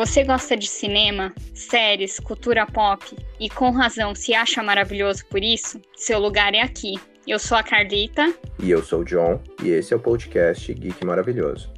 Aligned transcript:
Você 0.00 0.24
gosta 0.24 0.56
de 0.56 0.66
cinema, 0.66 1.30
séries, 1.52 2.18
cultura 2.18 2.64
pop 2.64 3.04
e 3.38 3.50
com 3.50 3.70
razão 3.70 4.14
se 4.14 4.32
acha 4.32 4.62
maravilhoso 4.62 5.26
por 5.26 5.44
isso? 5.44 5.78
Seu 5.94 6.18
lugar 6.18 6.54
é 6.54 6.62
aqui. 6.62 6.94
Eu 7.26 7.38
sou 7.38 7.58
a 7.58 7.62
Carlita. 7.62 8.32
E 8.62 8.70
eu 8.70 8.82
sou 8.82 9.00
o 9.00 9.04
John, 9.04 9.38
e 9.62 9.68
esse 9.68 9.92
é 9.92 9.96
o 9.98 10.00
podcast 10.00 10.72
Geek 10.72 11.04
Maravilhoso. 11.04 11.70